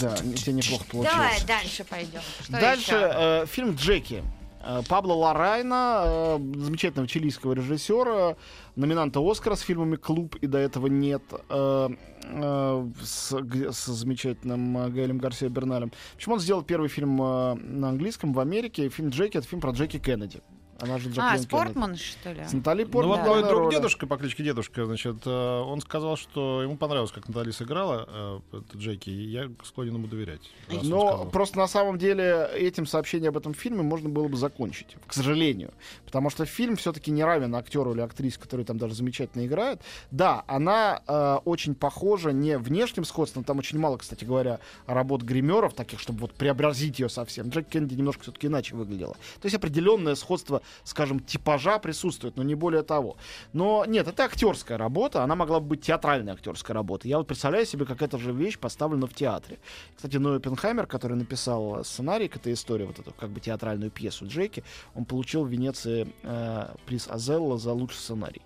Да, 0.00 0.16
тебе 0.16 0.52
неплохо 0.52 0.84
получилось. 0.90 1.16
Давай 1.16 1.44
дальше 1.46 1.84
пойдем. 1.84 2.20
Что 2.42 2.52
Дальше 2.52 2.92
еще? 2.94 3.10
э, 3.14 3.46
фильм 3.46 3.74
Джеки. 3.74 4.22
Э, 4.64 4.82
Пабло 4.88 5.14
Ларайна, 5.14 6.02
э, 6.06 6.38
замечательного 6.56 7.08
чилийского 7.08 7.52
режиссера, 7.54 8.36
номинанта 8.76 9.20
Оскара 9.20 9.56
с 9.56 9.60
фильмами 9.60 9.96
«Клуб» 9.96 10.36
и 10.36 10.46
до 10.46 10.58
этого 10.58 10.86
нет, 10.86 11.22
э, 11.48 11.88
э, 12.24 12.88
с, 13.02 13.32
с 13.32 13.86
замечательным 13.86 14.92
Гаэлем 14.92 15.18
Гарсио 15.18 15.48
Берналем. 15.48 15.90
Почему 16.14 16.34
он 16.34 16.40
сделал 16.40 16.62
первый 16.62 16.88
фильм 16.88 17.16
на 17.16 17.88
английском 17.88 18.32
в 18.32 18.38
Америке? 18.40 18.88
Фильм 18.88 19.08
Джеки— 19.08 19.36
это 19.38 19.48
фильм 19.48 19.60
про 19.60 19.72
Джеки 19.72 19.98
Кеннеди. 19.98 20.40
Она 20.80 20.98
же 20.98 21.08
А, 21.10 21.12
Джаклин 21.12 21.30
Кеннеди. 21.30 21.42
Спортман, 21.46 21.96
что 21.96 22.32
ли? 22.32 22.44
С 22.44 22.52
Натали 22.52 22.84
Ну 22.84 22.90
Портман. 22.90 23.08
вот 23.08 23.18
мой 23.18 23.26
главная 23.26 23.50
друг 23.50 23.70
дедушка 23.72 24.06
по 24.06 24.16
кличке 24.16 24.42
Дедушка, 24.42 24.84
значит, 24.86 25.16
э, 25.24 25.60
он 25.60 25.80
сказал, 25.80 26.16
что 26.16 26.62
ему 26.62 26.76
понравилось, 26.76 27.12
как 27.12 27.28
Натали 27.28 27.50
сыграла 27.50 28.40
э, 28.52 28.60
Джеки, 28.76 29.10
и 29.10 29.28
я 29.28 29.50
склонен 29.62 29.94
ему 29.94 30.06
доверять. 30.08 30.40
Но 30.82 31.26
просто 31.26 31.58
на 31.58 31.68
самом 31.68 31.98
деле 31.98 32.48
этим 32.54 32.86
сообщение 32.86 33.28
об 33.28 33.36
этом 33.36 33.54
фильме 33.54 33.82
можно 33.82 34.08
было 34.08 34.28
бы 34.28 34.36
закончить, 34.36 34.96
к 35.06 35.12
сожалению. 35.12 35.72
Потому 36.04 36.30
что 36.30 36.44
фильм 36.46 36.76
все-таки 36.76 37.10
не 37.10 37.22
равен 37.24 37.54
актеру 37.54 37.92
или 37.92 38.00
актрисе, 38.00 38.40
которые 38.40 38.66
там 38.66 38.78
даже 38.78 38.94
замечательно 38.94 39.46
играют. 39.46 39.80
Да, 40.10 40.44
она 40.46 41.00
э, 41.06 41.38
очень 41.44 41.74
похожа 41.74 42.32
не 42.32 42.58
внешним 42.58 43.04
сходством, 43.04 43.44
там 43.44 43.58
очень 43.58 43.78
мало, 43.78 43.98
кстати 43.98 44.24
говоря, 44.24 44.58
работ 44.86 45.22
гримеров 45.22 45.74
таких, 45.74 46.00
чтобы 46.00 46.20
вот 46.20 46.32
преобразить 46.34 46.98
ее 46.98 47.08
совсем. 47.08 47.48
Джек 47.50 47.68
Кеннеди 47.68 47.94
немножко 47.94 48.22
все-таки 48.22 48.48
иначе 48.48 48.74
выглядела. 48.74 49.14
То 49.40 49.46
есть 49.46 49.54
определенное 49.54 50.14
сходство 50.14 50.62
скажем, 50.84 51.20
типажа 51.20 51.78
присутствует, 51.78 52.36
но 52.36 52.42
не 52.42 52.54
более 52.54 52.82
того. 52.82 53.16
Но 53.52 53.84
нет, 53.86 54.08
это 54.08 54.24
актерская 54.24 54.78
работа, 54.78 55.22
она 55.22 55.34
могла 55.34 55.60
бы 55.60 55.66
быть 55.66 55.82
театральной 55.82 56.32
актерской 56.32 56.74
работой. 56.74 57.08
Я 57.08 57.18
вот 57.18 57.26
представляю 57.26 57.66
себе, 57.66 57.84
как 57.84 58.02
эта 58.02 58.18
же 58.18 58.32
вещь 58.32 58.58
поставлена 58.58 59.06
в 59.06 59.14
театре. 59.14 59.58
Кстати, 59.96 60.16
Ной 60.16 60.38
Оппенхаймер, 60.38 60.86
который 60.86 61.16
написал 61.16 61.84
сценарий 61.84 62.28
к 62.28 62.36
этой 62.36 62.52
истории, 62.52 62.84
вот 62.84 62.98
эту 62.98 63.12
как 63.12 63.30
бы 63.30 63.40
театральную 63.40 63.90
пьесу 63.90 64.26
Джеки, 64.26 64.64
он 64.94 65.04
получил 65.04 65.44
в 65.44 65.48
Венеции 65.48 66.12
э, 66.22 66.74
приз 66.86 67.08
Азелла 67.08 67.58
за 67.58 67.72
лучший 67.72 67.98
сценарий. 67.98 68.42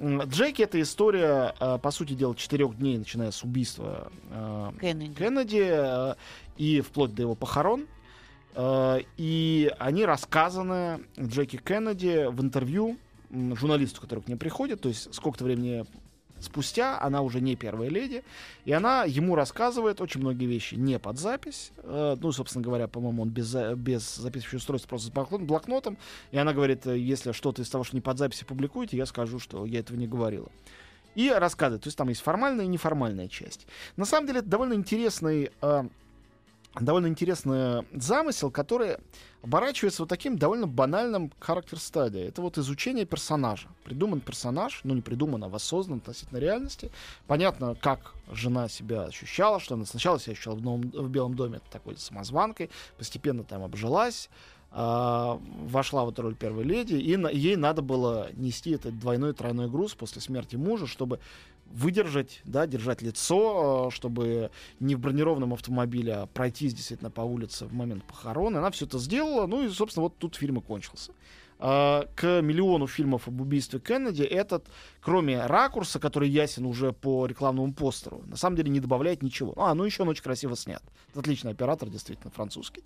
Джеки 0.00 0.62
это 0.62 0.80
история, 0.80 1.54
э, 1.60 1.78
по 1.78 1.90
сути 1.90 2.14
дела, 2.14 2.34
четырех 2.34 2.76
дней, 2.78 2.96
начиная 2.96 3.30
с 3.30 3.44
убийства 3.44 4.10
э, 4.30 4.72
Кеннеди. 4.80 5.14
Кеннеди 5.14 5.66
э, 5.68 6.14
и 6.56 6.80
вплоть 6.80 7.14
до 7.14 7.22
его 7.22 7.34
похорон. 7.34 7.86
Э, 8.54 9.00
И 9.16 9.72
они 9.78 10.04
рассказаны 10.04 11.00
Джеки 11.18 11.56
Кеннеди 11.56 12.26
в 12.30 12.40
интервью 12.42 12.98
журналисту, 13.30 14.00
который 14.00 14.20
к 14.20 14.28
ней 14.28 14.36
приходит, 14.36 14.80
то 14.80 14.88
есть 14.88 15.14
сколько-то 15.14 15.44
времени 15.44 15.84
спустя, 16.40 16.98
она 17.00 17.20
уже 17.20 17.40
не 17.40 17.54
первая 17.54 17.88
леди, 17.90 18.24
и 18.64 18.72
она 18.72 19.04
ему 19.04 19.34
рассказывает 19.34 20.00
очень 20.00 20.20
многие 20.20 20.46
вещи 20.46 20.74
не 20.74 20.98
под 20.98 21.18
запись, 21.18 21.70
э, 21.82 22.16
ну, 22.18 22.32
собственно 22.32 22.64
говоря, 22.64 22.88
по-моему, 22.88 23.22
он 23.22 23.28
без, 23.28 23.54
без 23.76 24.16
записывающего 24.16 24.56
устройства, 24.58 24.88
просто 24.88 25.08
с 25.08 25.12
блокнот- 25.12 25.44
блокнотом, 25.44 25.98
и 26.32 26.38
она 26.38 26.52
говорит, 26.52 26.86
э, 26.86 26.98
если 26.98 27.32
что-то 27.32 27.62
из 27.62 27.68
того, 27.68 27.84
что 27.84 27.94
не 27.94 28.00
под 28.00 28.18
записи 28.18 28.44
публикуете, 28.44 28.96
я 28.96 29.06
скажу, 29.06 29.38
что 29.38 29.66
я 29.66 29.80
этого 29.80 29.96
не 29.98 30.08
говорила. 30.08 30.48
И 31.14 31.28
рассказывает, 31.30 31.82
то 31.82 31.88
есть 31.88 31.98
там 31.98 32.08
есть 32.08 32.22
формальная 32.22 32.64
и 32.64 32.68
неформальная 32.68 33.28
часть. 33.28 33.66
На 33.96 34.06
самом 34.06 34.26
деле 34.26 34.38
это 34.40 34.48
довольно 34.48 34.74
интересный 34.74 35.50
довольно 36.78 37.08
интересный 37.08 37.84
замысел, 37.92 38.50
который 38.50 38.98
оборачивается 39.42 40.02
вот 40.02 40.08
таким 40.08 40.36
довольно 40.38 40.66
банальным 40.66 41.32
характер 41.40 41.78
стадией. 41.78 42.28
Это 42.28 42.42
вот 42.42 42.58
изучение 42.58 43.06
персонажа. 43.06 43.68
Придуман 43.84 44.20
персонаж, 44.20 44.80
ну 44.84 44.94
не 44.94 45.00
придуман, 45.00 45.42
а 45.44 45.48
воссоздан 45.48 45.98
относительно 45.98 46.38
реальности. 46.38 46.90
Понятно, 47.26 47.74
как 47.74 48.14
жена 48.30 48.68
себя 48.68 49.04
ощущала, 49.04 49.58
что 49.58 49.74
она 49.74 49.84
сначала 49.86 50.20
себя 50.20 50.32
ощущала 50.32 50.54
в, 50.56 50.62
новом- 50.62 50.90
в 50.90 51.08
Белом 51.08 51.34
доме 51.34 51.60
такой 51.70 51.96
самозванкой, 51.96 52.70
постепенно 52.98 53.42
там 53.42 53.62
обжилась, 53.62 54.28
а, 54.72 55.40
вошла 55.64 56.04
в 56.04 56.10
эту 56.10 56.22
роль 56.22 56.36
первой 56.36 56.62
леди, 56.62 56.94
и 56.94 57.16
на- 57.16 57.28
ей 57.28 57.56
надо 57.56 57.82
было 57.82 58.28
нести 58.34 58.70
этот 58.70 58.98
двойной 59.00 59.32
тройной 59.32 59.68
груз 59.68 59.94
после 59.94 60.22
смерти 60.22 60.54
мужа, 60.54 60.86
чтобы 60.86 61.18
выдержать, 61.70 62.40
да, 62.44 62.66
держать 62.66 63.02
лицо, 63.02 63.88
э, 63.88 63.94
чтобы 63.94 64.50
не 64.80 64.94
в 64.94 65.00
бронированном 65.00 65.54
автомобиле, 65.54 66.14
а 66.14 66.26
пройтись 66.26 66.74
действительно 66.74 67.10
по 67.10 67.22
улице 67.22 67.66
в 67.66 67.72
момент 67.72 68.04
похорон. 68.04 68.56
Она 68.56 68.70
все 68.70 68.86
это 68.86 68.98
сделала, 68.98 69.46
ну 69.46 69.64
и, 69.64 69.68
собственно, 69.70 70.04
вот 70.04 70.16
тут 70.18 70.34
фильм 70.36 70.58
и 70.58 70.60
кончился. 70.60 71.12
А, 71.62 72.06
К 72.16 72.40
миллиону 72.40 72.86
фильмов 72.86 73.28
об 73.28 73.40
убийстве 73.40 73.80
Кеннеди 73.80 74.22
этот, 74.22 74.66
кроме 75.02 75.44
ракурса, 75.44 76.00
который 76.00 76.30
ясен 76.30 76.64
уже 76.64 76.92
по 76.92 77.26
рекламному 77.26 77.74
постеру, 77.74 78.22
на 78.26 78.36
самом 78.36 78.56
деле 78.56 78.70
не 78.70 78.80
добавляет 78.80 79.22
ничего. 79.22 79.52
А, 79.56 79.74
ну 79.74 79.84
еще 79.84 80.02
он 80.02 80.08
очень 80.08 80.22
красиво 80.22 80.56
снят. 80.56 80.82
Отличный 81.14 81.52
оператор, 81.52 81.90
действительно, 81.90 82.30
французский. 82.30 82.82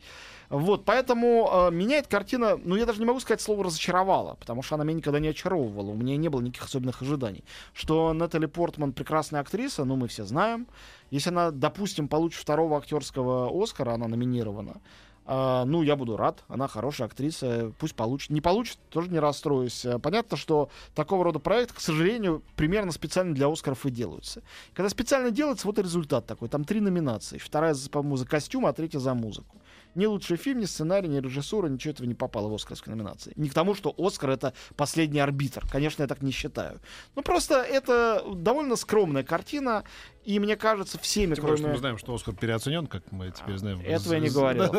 Вот, 0.48 0.84
поэтому 0.84 1.48
э, 1.52 1.70
меня 1.70 2.02
картина, 2.02 2.58
ну 2.64 2.74
я 2.74 2.84
даже 2.84 2.98
не 2.98 3.06
могу 3.06 3.20
сказать 3.20 3.40
слово 3.40 3.64
разочаровала, 3.64 4.34
потому 4.34 4.62
что 4.62 4.74
она 4.74 4.82
меня 4.82 4.96
никогда 4.96 5.20
не 5.20 5.28
очаровывала, 5.28 5.90
у 5.90 5.94
меня 5.94 6.16
не 6.16 6.28
было 6.28 6.40
никаких 6.40 6.64
особенных 6.64 7.00
ожиданий. 7.00 7.44
Что 7.74 8.12
Натали 8.12 8.46
Портман 8.46 8.92
прекрасная 8.92 9.40
актриса, 9.40 9.84
ну 9.84 9.94
мы 9.94 10.08
все 10.08 10.24
знаем. 10.24 10.66
Если 11.10 11.30
она, 11.30 11.52
допустим, 11.52 12.08
получит 12.08 12.40
второго 12.40 12.76
актерского 12.76 13.50
Оскара, 13.62 13.92
она 13.92 14.08
номинирована, 14.08 14.80
а, 15.26 15.64
ну, 15.64 15.82
я 15.82 15.96
буду 15.96 16.16
рад. 16.16 16.44
Она 16.48 16.68
хорошая 16.68 17.06
актриса. 17.06 17.72
Пусть 17.78 17.94
получит. 17.94 18.30
Не 18.30 18.40
получит, 18.40 18.78
тоже 18.90 19.10
не 19.10 19.18
расстроюсь. 19.18 19.84
А, 19.86 19.98
Понятно, 19.98 20.36
что 20.36 20.68
такого 20.94 21.24
рода 21.24 21.38
проект, 21.38 21.72
к 21.72 21.80
сожалению, 21.80 22.42
примерно 22.56 22.92
специально 22.92 23.34
для 23.34 23.50
Оскаров 23.50 23.86
и 23.86 23.90
делаются. 23.90 24.42
Когда 24.74 24.88
специально 24.88 25.30
делается, 25.30 25.66
вот 25.66 25.78
и 25.78 25.82
результат 25.82 26.26
такой. 26.26 26.48
Там 26.48 26.64
три 26.64 26.80
номинации. 26.80 27.38
Вторая, 27.38 27.74
по-моему, 27.90 28.16
за 28.16 28.26
костюм, 28.26 28.66
а 28.66 28.72
третья 28.72 28.98
за 28.98 29.14
музыку. 29.14 29.56
Ни 29.94 30.06
лучший 30.06 30.36
фильм, 30.36 30.60
ни 30.60 30.64
сценарий, 30.64 31.08
ни 31.08 31.18
режиссура, 31.20 31.68
ничего 31.68 31.92
этого 31.92 32.06
не 32.06 32.14
попало 32.14 32.48
в 32.48 32.54
Оскарские 32.54 32.94
номинации. 32.94 33.32
Не 33.36 33.48
к 33.48 33.54
тому, 33.54 33.74
что 33.74 33.94
Оскар 33.96 34.30
это 34.30 34.54
последний 34.76 35.20
арбитр. 35.20 35.64
Конечно, 35.70 36.02
я 36.02 36.08
так 36.08 36.22
не 36.22 36.32
считаю. 36.32 36.80
Ну, 37.14 37.22
просто 37.22 37.62
это 37.62 38.24
довольно 38.34 38.76
скромная 38.76 39.24
картина. 39.24 39.84
И 40.24 40.38
мне 40.38 40.56
кажется, 40.56 40.98
всеми, 40.98 41.34
Тем 41.34 41.42
более, 41.42 41.56
что 41.56 41.64
кроме... 41.64 41.74
мы 41.74 41.78
знаем, 41.78 41.98
что 41.98 42.14
Оскар 42.14 42.34
переоценен, 42.34 42.86
как 42.86 43.12
мы 43.12 43.30
теперь 43.30 43.58
знаем. 43.58 43.80
Этого 43.80 44.14
я 44.14 44.20
не 44.20 44.30
говорил. 44.30 44.74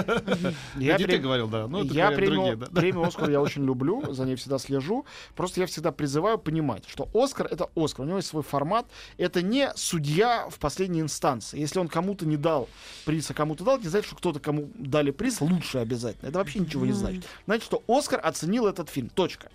Я 0.77 0.97
ты 0.97 1.17
говорил, 1.17 1.47
да. 1.47 1.69
Я 1.83 2.11
премию 2.11 3.03
Оскар 3.03 3.29
я 3.29 3.41
очень 3.41 3.63
люблю, 3.63 4.13
за 4.13 4.25
ней 4.25 4.35
всегда 4.35 4.57
слежу. 4.57 5.05
Просто 5.35 5.61
я 5.61 5.67
всегда 5.67 5.91
призываю 5.91 6.37
понимать, 6.39 6.83
что 6.87 7.07
Оскар 7.13 7.47
это 7.47 7.69
Оскар, 7.75 8.05
у 8.05 8.07
него 8.07 8.17
есть 8.17 8.29
свой 8.29 8.43
формат. 8.43 8.87
Это 9.17 9.41
не 9.41 9.71
судья 9.75 10.47
в 10.49 10.59
последней 10.59 11.01
инстанции. 11.01 11.59
Если 11.59 11.79
он 11.79 11.87
кому-то 11.87 12.25
не 12.25 12.37
дал 12.37 12.67
приз, 13.05 13.29
а 13.29 13.33
кому-то 13.33 13.63
дал, 13.63 13.79
не 13.79 13.87
значит, 13.87 14.07
что 14.07 14.15
кто-то 14.15 14.39
кому 14.39 14.69
дали 14.75 15.04
приз 15.11 15.41
лучше 15.41 15.79
обязательно. 15.79 16.29
Это 16.29 16.37
вообще 16.39 16.59
ничего 16.59 16.85
не 16.85 16.93
значит. 16.93 17.25
Значит, 17.45 17.65
что 17.65 17.83
Оскар 17.87 18.19
оценил 18.23 18.67
этот 18.67 18.89
фильм. 18.89 19.09
Точка. 19.09 19.49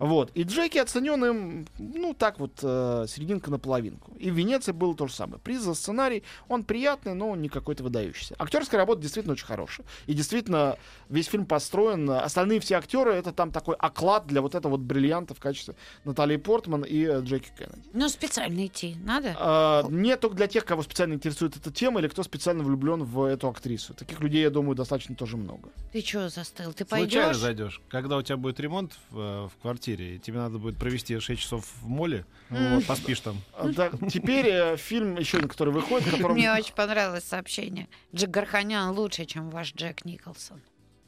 Вот. 0.00 0.30
И 0.34 0.42
Джеки 0.44 0.78
оценен 0.78 1.24
им, 1.24 1.66
ну, 1.78 2.14
так 2.14 2.40
вот, 2.40 2.52
э, 2.62 3.04
серединка 3.06 3.50
на 3.50 3.58
половинку. 3.58 4.12
И 4.18 4.30
в 4.30 4.34
Венеции 4.34 4.72
было 4.72 4.96
то 4.96 5.06
же 5.06 5.12
самое. 5.14 5.38
Приз 5.40 5.60
за 5.60 5.74
сценарий, 5.74 6.22
он 6.48 6.64
приятный, 6.64 7.12
но 7.14 7.36
не 7.36 7.50
какой-то 7.50 7.84
выдающийся. 7.84 8.34
Актерская 8.38 8.78
работа 8.80 9.02
действительно 9.02 9.34
очень 9.34 9.44
хорошая. 9.46 9.86
И 10.06 10.14
действительно, 10.14 10.76
весь 11.10 11.26
фильм 11.26 11.44
построен. 11.44 12.10
э, 12.10 12.18
Остальные 12.18 12.60
все 12.60 12.76
актеры, 12.76 13.12
это 13.12 13.30
там 13.32 13.52
такой 13.52 13.76
оклад 13.76 14.26
для 14.26 14.40
вот 14.40 14.54
этого 14.54 14.72
вот 14.72 14.80
бриллианта 14.80 15.34
в 15.34 15.38
качестве 15.38 15.74
Натальи 16.04 16.36
Портман 16.38 16.82
и 16.82 17.04
э, 17.04 17.20
Джеки 17.20 17.50
Кеннеди. 17.58 17.82
Ну, 17.92 18.08
специально 18.08 18.66
идти 18.66 18.96
надо. 19.04 19.36
А, 19.38 19.86
не 19.90 20.16
только 20.16 20.34
для 20.36 20.46
тех, 20.46 20.64
кого 20.64 20.82
специально 20.82 21.12
интересует 21.12 21.56
эта 21.58 21.70
тема, 21.70 22.00
или 22.00 22.08
кто 22.08 22.22
специально 22.22 22.64
влюблен 22.64 23.04
в 23.04 23.24
эту 23.24 23.48
актрису. 23.48 23.92
Таких 23.92 24.20
людей, 24.20 24.40
я 24.42 24.50
думаю, 24.50 24.76
достаточно 24.76 25.14
тоже 25.14 25.36
много. 25.36 25.68
Ты 25.92 26.00
что 26.00 26.30
застыл? 26.30 26.72
Ты 26.72 26.86
Случайно 26.86 27.26
пойдешь? 27.26 27.36
зайдешь. 27.36 27.82
Когда 27.90 28.16
у 28.16 28.22
тебя 28.22 28.38
будет 28.38 28.58
ремонт 28.60 28.96
в, 29.10 29.18
э, 29.18 29.48
в 29.48 29.52
квартире, 29.60 29.89
и 29.98 30.18
тебе 30.18 30.38
надо 30.38 30.58
будет 30.58 30.76
провести 30.76 31.18
6 31.18 31.40
часов 31.40 31.66
в 31.80 31.88
моле, 31.88 32.26
вот, 32.50 32.84
поспишь 32.86 33.20
там. 33.20 33.38
А, 33.54 33.72
так, 33.72 33.94
теперь 34.10 34.46
э, 34.46 34.76
фильм 34.76 35.16
еще 35.16 35.38
один, 35.38 35.48
который 35.48 35.72
выходит, 35.72 36.10
котором... 36.10 36.34
Мне 36.36 36.52
очень 36.52 36.74
понравилось 36.74 37.24
сообщение. 37.24 37.88
Джек 38.14 38.30
Гарханян 38.30 38.90
лучше, 38.96 39.24
чем 39.24 39.50
ваш 39.50 39.72
Джек 39.74 40.04
Николсон. 40.04 40.60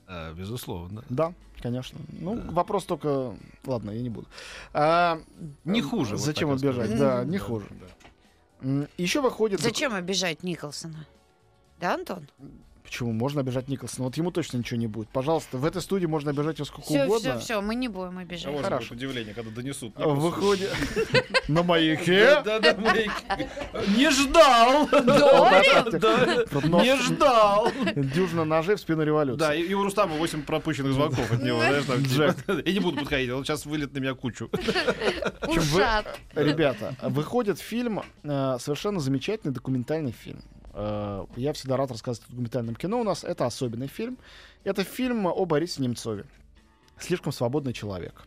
Э, 0.08 0.32
безусловно. 0.34 1.04
Да, 1.08 1.32
конечно. 1.60 1.98
Ну, 2.20 2.40
вопрос 2.50 2.84
только... 2.84 3.36
Ладно, 3.64 3.90
я 3.90 4.00
не 4.02 4.10
буду. 4.10 4.26
А, 4.72 5.20
Не 5.64 5.82
хуже, 5.82 6.16
вот 6.16 6.24
Зачем 6.24 6.48
я 6.48 6.54
обижать? 6.56 6.98
Да, 6.98 7.24
не 7.24 7.38
Да, 7.38 7.44
хуже. 7.44 7.66
да. 7.70 8.86
Еще 8.96 9.20
выходит... 9.20 9.60
Зачем 9.60 9.94
обижать 9.94 10.42
Николсона? 10.42 11.06
Да, 11.80 11.94
Антон? 11.94 12.28
Почему? 12.82 13.12
Можно 13.12 13.40
обижать 13.40 13.68
Николсона. 13.68 14.04
Вот 14.06 14.16
ему 14.16 14.30
точно 14.30 14.58
ничего 14.58 14.78
не 14.78 14.86
будет. 14.86 15.08
Пожалуйста, 15.08 15.56
в 15.56 15.64
этой 15.64 15.80
студии 15.80 16.06
можно 16.06 16.30
обижать 16.30 16.58
его 16.58 16.66
сколько 16.66 16.82
Все, 16.82 17.04
угодно. 17.04 17.38
все, 17.38 17.38
все, 17.38 17.60
мы 17.60 17.74
не 17.74 17.88
будем 17.88 18.18
обижать. 18.18 18.52
вот 18.52 18.62
Хорошо. 18.62 18.94
удивление, 18.94 19.34
когда 19.34 19.50
донесут. 19.50 19.92
А, 19.96 20.08
Выходит... 20.08 20.70
На 21.48 21.62
маяке? 21.62 22.40
Да-да, 22.44 22.72
Не 22.72 24.10
ждал! 24.10 24.86
Вот 24.90 26.64
нож- 26.64 26.82
Не 26.84 26.96
ждал! 26.96 27.68
Дюжина 27.96 28.44
ножей 28.44 28.76
в 28.76 28.80
спину 28.80 29.02
революции. 29.02 29.38
Да, 29.40 29.54
и 29.54 29.62
и 29.62 29.74
у 29.74 29.82
Рустама 29.82 30.16
8 30.16 30.42
пропущенных 30.42 30.92
звонков 30.92 31.30
от 31.32 31.42
него. 31.42 31.58
знаешь, 31.58 31.84
там, 31.84 32.02
Джек. 32.02 32.36
типа, 32.36 32.62
Я 32.66 32.72
не 32.72 32.80
буду 32.80 32.98
подходить, 32.98 33.30
он 33.30 33.44
сейчас 33.44 33.64
вылет 33.66 33.92
на 33.94 33.98
меня 33.98 34.14
кучу. 34.14 34.50
Ребята, 36.34 36.94
выходит 37.02 37.58
фильм, 37.58 38.02
э, 38.22 38.56
совершенно 38.60 39.00
замечательный 39.00 39.52
документальный 39.52 40.12
фильм. 40.12 40.42
Э, 40.74 41.26
я 41.36 41.52
всегда 41.52 41.76
рад 41.76 41.90
рассказывать 41.90 42.28
о 42.28 42.30
документальном 42.30 42.74
кино 42.74 43.00
у 43.00 43.04
нас. 43.04 43.24
Это 43.24 43.46
особенный 43.46 43.88
фильм. 43.88 44.18
Это 44.64 44.84
фильм 44.84 45.26
о 45.26 45.44
Борисе 45.44 45.82
Немцове. 45.82 46.24
«Слишком 46.98 47.32
свободный 47.32 47.72
человек». 47.72 48.26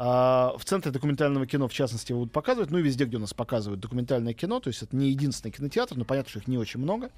А, 0.00 0.54
в 0.56 0.64
центре 0.64 0.92
документального 0.92 1.44
кино, 1.44 1.66
в 1.66 1.72
частности, 1.72 2.12
его 2.12 2.20
будут 2.20 2.32
показывать, 2.32 2.70
ну 2.70 2.78
и 2.78 2.82
везде, 2.82 3.04
где 3.04 3.16
у 3.16 3.20
нас 3.20 3.34
показывают 3.34 3.80
документальное 3.80 4.32
кино, 4.32 4.60
то 4.60 4.68
есть 4.68 4.80
это 4.80 4.94
не 4.94 5.08
единственный 5.08 5.50
кинотеатр, 5.50 5.96
но 5.96 6.04
понятно, 6.04 6.30
что 6.30 6.38
их 6.38 6.46
не 6.46 6.56
очень 6.56 6.78
много. 6.78 7.10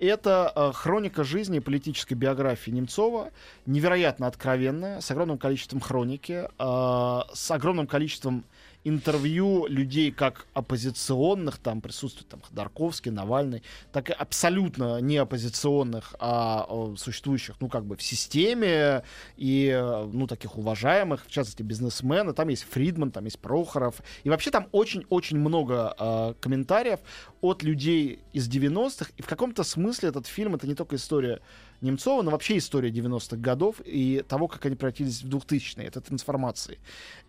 Это 0.00 0.52
э, 0.54 0.72
хроника 0.74 1.22
жизни 1.22 1.58
и 1.58 1.60
политической 1.60 2.14
биографии 2.14 2.72
Немцова, 2.72 3.30
невероятно 3.64 4.26
откровенная, 4.26 5.00
с 5.00 5.10
огромным 5.12 5.38
количеством 5.38 5.78
хроники, 5.78 6.48
э, 6.58 7.20
с 7.32 7.50
огромным 7.52 7.86
количеством 7.86 8.44
интервью 8.88 9.66
людей 9.66 10.12
как 10.12 10.46
оппозиционных, 10.54 11.58
там 11.58 11.80
присутствует 11.80 12.28
там 12.28 12.40
Ходорковский, 12.40 13.10
Навальный, 13.10 13.62
так 13.92 14.10
и 14.10 14.12
абсолютно 14.12 15.00
не 15.00 15.16
оппозиционных, 15.16 16.14
а 16.20 16.94
существующих, 16.96 17.56
ну, 17.60 17.68
как 17.68 17.84
бы 17.84 17.96
в 17.96 18.02
системе 18.02 19.02
и, 19.36 19.76
ну, 20.12 20.28
таких 20.28 20.56
уважаемых, 20.56 21.26
в 21.26 21.30
частности, 21.30 21.62
бизнесмены. 21.62 22.32
Там 22.32 22.48
есть 22.48 22.64
Фридман, 22.70 23.10
там 23.10 23.24
есть 23.24 23.40
Прохоров. 23.40 23.96
И 24.22 24.30
вообще 24.30 24.52
там 24.52 24.68
очень-очень 24.70 25.38
много 25.38 25.94
э, 25.98 26.34
комментариев 26.40 27.00
от 27.40 27.64
людей 27.64 28.20
из 28.32 28.48
90-х. 28.48 29.10
И 29.16 29.22
в 29.22 29.26
каком-то 29.26 29.64
смысле 29.64 30.10
этот 30.10 30.26
фильм— 30.26 30.54
это 30.56 30.66
не 30.68 30.74
только 30.74 30.94
история 30.96 31.40
Немцова, 31.80 32.22
но 32.22 32.30
вообще 32.30 32.58
история 32.58 32.90
90-х 32.90 33.36
годов 33.36 33.76
и 33.84 34.24
того, 34.26 34.48
как 34.48 34.64
они 34.66 34.76
превратились 34.76 35.22
в 35.22 35.28
2000-е, 35.28 35.86
это 35.86 36.00
трансформации. 36.00 36.78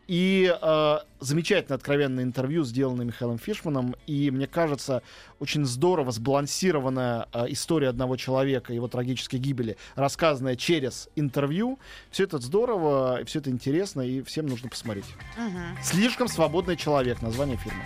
И 0.08 0.50
э, 0.50 0.98
замечательно 1.20 1.76
откровенное 1.76 2.24
интервью, 2.24 2.64
сделанное 2.64 3.06
Михаилом 3.06 3.38
Фишманом, 3.38 3.96
и, 4.08 4.32
мне 4.32 4.48
кажется, 4.48 5.02
очень 5.40 5.66
здорово 5.66 6.12
сбалансированная 6.12 7.28
э, 7.34 7.46
история 7.50 7.90
одного 7.90 8.16
человека, 8.16 8.74
его 8.74 8.88
трагической 8.88 9.40
гибели, 9.40 9.76
рассказанная 9.96 10.56
через 10.56 11.10
интервью. 11.16 11.78
Все 12.10 12.24
это 12.24 12.38
здорово, 12.38 13.20
все 13.26 13.40
это 13.40 13.50
интересно, 13.50 14.02
и 14.02 14.22
всем 14.22 14.48
нужно 14.48 14.70
посмотреть. 14.70 15.06
Мгм. 15.36 15.78
«Слишком 15.84 16.30
свободный 16.30 16.78
человек»— 16.78 17.22
название 17.22 17.58
фильма. 17.58 17.84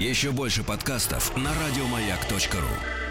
Еще 0.00 0.32
больше 0.32 0.64
подкастов 0.64 1.36
на 1.36 1.50
радиомаяк.ру. 1.54 3.03